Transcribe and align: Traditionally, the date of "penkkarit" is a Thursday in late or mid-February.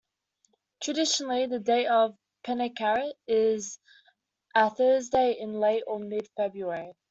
Traditionally, 0.81 1.45
the 1.45 1.59
date 1.59 1.85
of 1.85 2.17
"penkkarit" 2.43 3.13
is 3.27 3.77
a 4.55 4.71
Thursday 4.71 5.33
in 5.33 5.59
late 5.59 5.83
or 5.85 5.99
mid-February. 5.99 6.93